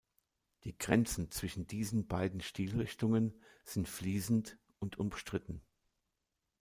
[0.63, 5.61] Die Grenzen zwischen diesen beiden Stilrichtungen sind fließend und umstritten.